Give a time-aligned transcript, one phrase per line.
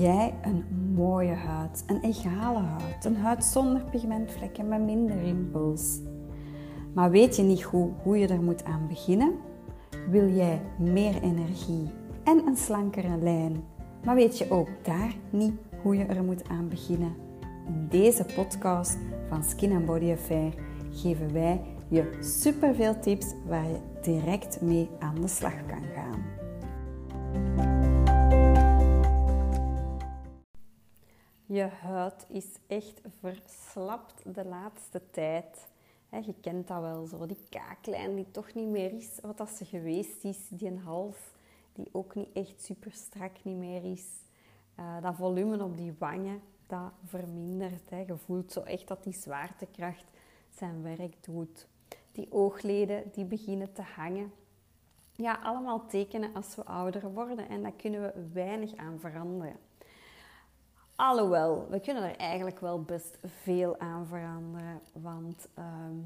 [0.00, 5.98] jij een mooie huid, een egale huid, een huid zonder pigmentvlekken, met minder rimpels.
[6.94, 9.32] Maar weet je niet hoe, hoe je er moet aan beginnen?
[10.10, 11.90] Wil jij meer energie
[12.24, 13.64] en een slankere lijn,
[14.04, 17.14] maar weet je ook daar niet hoe je er moet aan beginnen?
[17.66, 20.54] In deze podcast van Skin and Body Affair
[20.90, 26.39] geven wij je superveel tips waar je direct mee aan de slag kan gaan.
[31.52, 35.68] Je huid is echt verslapt de laatste tijd.
[36.10, 39.64] je kent dat wel zo, die kaaklijn die toch niet meer is wat dat ze
[39.64, 40.48] geweest is.
[40.48, 41.16] Die hals
[41.72, 44.06] die ook niet echt super strak niet meer is.
[44.78, 47.90] Uh, dat volume op die wangen, dat vermindert.
[47.90, 50.06] Je voelt zo echt dat die zwaartekracht
[50.50, 51.66] zijn werk doet.
[52.12, 54.32] Die oogleden die beginnen te hangen.
[55.12, 59.68] Ja, allemaal tekenen als we ouder worden en daar kunnen we weinig aan veranderen.
[61.00, 64.80] Alhoewel, we kunnen er eigenlijk wel best veel aan veranderen.
[64.92, 65.98] Want ehm,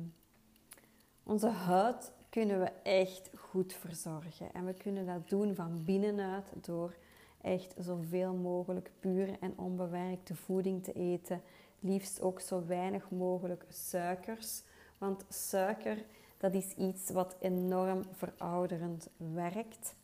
[1.23, 4.53] onze huid kunnen we echt goed verzorgen.
[4.53, 6.95] En we kunnen dat doen van binnenuit door
[7.41, 11.43] echt zoveel mogelijk pure en onbewerkte voeding te eten.
[11.81, 14.63] Liefst ook zo weinig mogelijk suikers.
[14.99, 16.05] Want suiker,
[16.39, 19.95] dat is iets wat enorm verouderend werkt.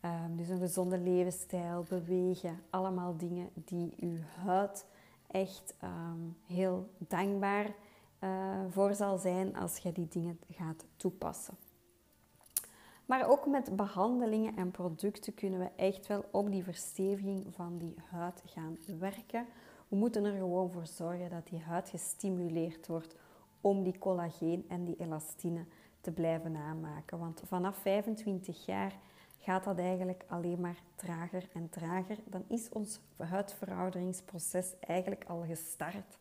[0.00, 4.86] Ehm, dus een gezonde levensstijl, bewegen, allemaal dingen die uw huid
[5.26, 7.74] echt ehm, heel dankbaar
[8.20, 11.54] uh, voor zal zijn als je die dingen gaat toepassen.
[13.06, 17.94] Maar ook met behandelingen en producten kunnen we echt wel op die versteviging van die
[18.10, 19.46] huid gaan werken.
[19.88, 23.14] We moeten er gewoon voor zorgen dat die huid gestimuleerd wordt
[23.60, 25.64] om die collageen en die elastine
[26.00, 27.18] te blijven aanmaken.
[27.18, 28.98] Want vanaf 25 jaar
[29.40, 32.16] gaat dat eigenlijk alleen maar trager en trager.
[32.24, 36.18] Dan is ons huidverouderingsproces eigenlijk al gestart.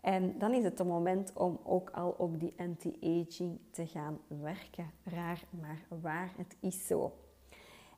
[0.00, 4.90] En dan is het het moment om ook al op die anti-aging te gaan werken.
[5.04, 7.12] Raar, maar waar, het is zo.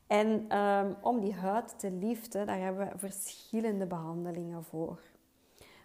[0.07, 5.01] En um, om die huid te liften, daar hebben we verschillende behandelingen voor.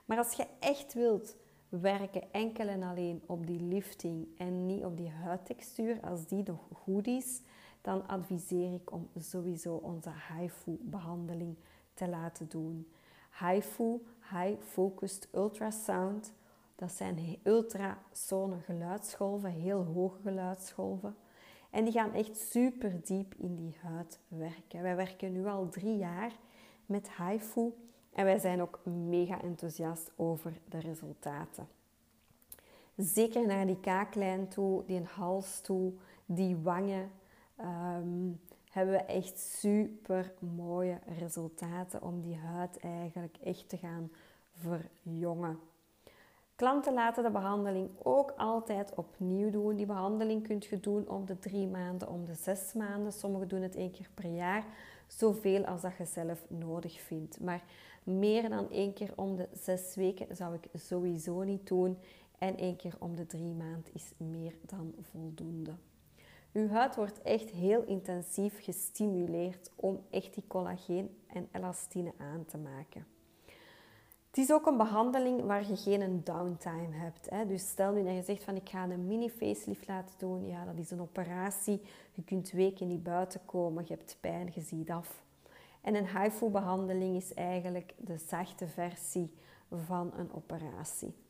[0.06, 1.36] Maar als je echt wilt
[1.70, 6.60] werken enkel en alleen op die lifting en niet op die huidtextuur, als die nog
[6.74, 7.42] goed is,
[7.86, 11.56] dan adviseer ik om sowieso onze HIFU-behandeling
[11.94, 12.88] te laten doen.
[13.40, 16.34] HIFU, High Focused Ultrasound,
[16.76, 21.16] dat zijn ultrasone geluidsgolven, heel hoge geluidsgolven.
[21.70, 24.82] En die gaan echt super diep in die huid werken.
[24.82, 26.32] Wij werken nu al drie jaar
[26.86, 27.74] met HIFU
[28.14, 31.68] en wij zijn ook mega enthousiast over de resultaten.
[32.96, 35.94] Zeker naar die kaaklijn toe, die hals toe,
[36.26, 37.12] die wangen,
[37.56, 38.32] Ehm,
[38.72, 44.12] hebben we echt super mooie resultaten om die huid eigenlijk echt te gaan
[44.52, 45.60] verjongen.
[46.56, 49.76] Klanten laten de behandeling ook altijd opnieuw doen.
[49.76, 53.12] Die behandeling kunt je doen om de drie maanden, om de zes maanden.
[53.12, 54.66] Sommigen doen het één keer per jaar.
[55.08, 57.40] Zoveel als dat je zelf nodig vindt.
[57.40, 57.64] Maar
[58.04, 61.98] meer dan één keer om de zes weken zou ik sowieso niet doen.
[62.38, 65.72] En één keer om de drie maanden is meer dan voldoende.
[66.56, 72.58] Uw huid wordt echt heel intensief gestimuleerd om echt die collageen en elastine aan te
[72.58, 73.08] maken.
[74.28, 77.30] Het is ook een behandeling waar je geen downtime hebt.
[77.30, 77.46] Hè.
[77.46, 80.48] Dus stel nu dat je zegt van ik ga een mini facelift laten doen.
[80.48, 81.82] Ja, dat is een operatie.
[82.12, 83.84] Je kunt weken niet buiten komen.
[83.88, 85.24] Je hebt pijn, je ziet af.
[85.82, 89.34] En een HIFU behandeling is eigenlijk de zachte versie
[89.70, 91.25] van een operatie.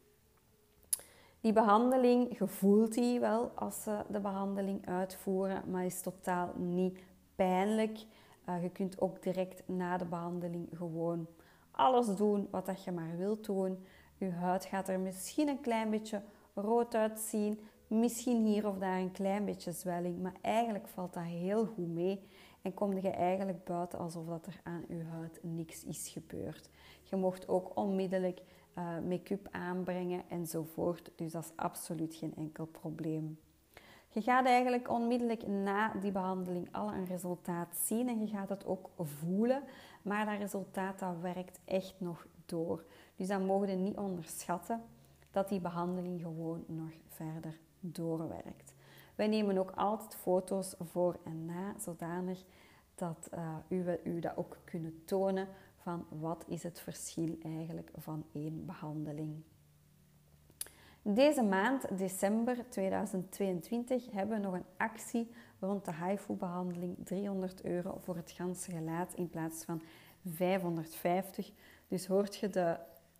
[1.46, 7.00] Die behandeling, je voelt die wel als ze de behandeling uitvoeren, maar is totaal niet
[7.36, 8.06] pijnlijk.
[8.50, 11.28] Uh, je kunt ook direct na de behandeling gewoon
[11.72, 13.86] alles doen wat dat je maar wilt doen.
[14.18, 16.22] Je huid gaat er misschien een klein beetje
[16.54, 21.66] rood uitzien, misschien hier of daar een klein beetje zwelling, maar eigenlijk valt dat heel
[21.66, 22.28] goed mee
[22.66, 26.70] en kom je eigenlijk buiten alsof dat er aan je huid niks is gebeurd.
[27.04, 28.42] Je mocht ook onmiddellijk
[28.78, 31.12] uh, make-up aanbrengen enzovoort.
[31.16, 33.40] Dus dat is absoluut geen enkel probleem.
[34.08, 38.66] Je gaat eigenlijk onmiddellijk na die behandeling al een resultaat zien en je gaat het
[38.66, 39.64] ook voelen.
[40.02, 42.86] Maar dat resultaat dat werkt echt nog door.
[43.16, 44.84] Dus dan mogen we niet onderschatten
[45.32, 48.76] dat die behandeling gewoon nog verder doorwerkt.
[49.16, 52.44] Wij nemen ook altijd foto's voor en na, zodanig
[52.96, 53.56] dat uh,
[54.04, 55.48] u, dat ook kunnen tonen
[55.78, 59.44] van wat is het verschil eigenlijk van één behandeling.
[61.02, 66.96] Deze maand, december 2022, hebben we nog een actie rond de HIFU-behandeling.
[67.04, 69.82] 300 euro voor het ganse gelaat in plaats van
[70.26, 71.52] 550.
[71.88, 72.78] Dus hoort je de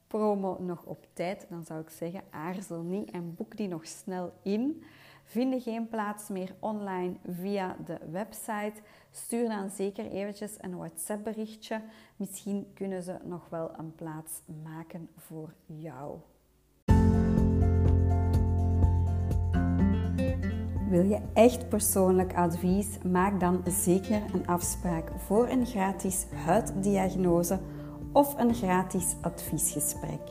[0.08, 4.34] promo nog op tijd, dan zou ik zeggen aarzel niet en boek die nog snel
[4.42, 4.84] in.
[5.26, 8.74] Vinden geen plaats meer online via de website?
[9.12, 11.82] Stuur dan zeker eventjes een WhatsApp berichtje.
[12.16, 16.18] Misschien kunnen ze nog wel een plaats maken voor jou.
[20.90, 22.98] Wil je echt persoonlijk advies?
[23.04, 27.60] Maak dan zeker een afspraak voor een gratis huiddiagnose
[28.12, 30.22] of een gratis adviesgesprek.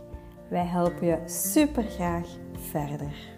[0.48, 3.33] Wij helpen je super graag verder.